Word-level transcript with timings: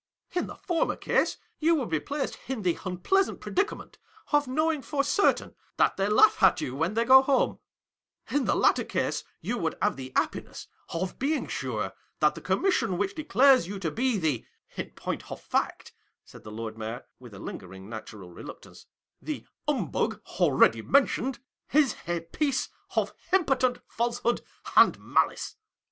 In 0.31 0.47
the 0.47 0.55
former 0.55 0.95
case, 0.95 1.37
you 1.59 1.75
would 1.75 1.89
be 1.89 1.99
placed 1.99 2.39
in 2.47 2.63
the 2.63 2.75
unpleasant 2.85 3.39
predicament 3.39 3.99
of 4.33 4.47
knowing 4.47 4.81
for 4.81 5.03
certain 5.03 5.53
that 5.77 5.95
they 5.95 6.07
laugh 6.09 6.41
at 6.41 6.59
you 6.59 6.75
when 6.75 6.95
they 6.95 7.05
go 7.05 7.21
home; 7.21 7.59
in 8.27 8.45
the 8.45 8.55
latter 8.55 8.83
case, 8.83 9.23
you 9.41 9.59
would 9.59 9.75
have 9.79 9.97
the 9.97 10.11
happiness 10.15 10.65
of 10.89 11.19
being 11.19 11.45
sure 11.45 11.93
that 12.19 12.33
the 12.33 12.41
Commission 12.41 12.97
which 12.97 13.13
declares 13.13 13.67
you 13.67 13.77
to 13.77 13.91
be 13.91 14.17
the— 14.17 14.43
iu 14.75 14.85
point 14.95 15.31
of 15.31 15.39
fact," 15.39 15.93
said 16.25 16.43
the 16.43 16.49
Lord 16.51 16.79
Mayor, 16.79 17.05
with 17.19 17.35
a 17.35 17.39
lingering 17.39 17.87
natural 17.87 18.31
reluctance, 18.31 18.87
"the 19.21 19.45
Humbug 19.67 20.19
already 20.39 20.81
mentioned— 20.81 21.37
is 21.73 21.95
a 22.07 22.21
piece 22.21 22.69
of 22.95 23.13
impotent 23.31 23.77
falsehood 23.87 24.41
and 24.75 24.97
malice. 24.97 25.57